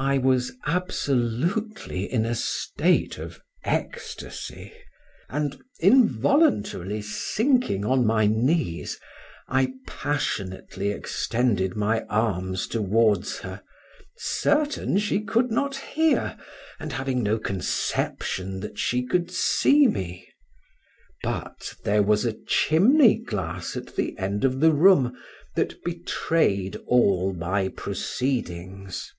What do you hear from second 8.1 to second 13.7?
knees, I passionately extended my arms towards her,